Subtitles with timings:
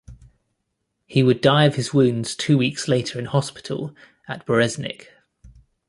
[1.05, 3.93] He would die of his wounds two weeks later in hospital
[4.27, 5.09] at Bereznik.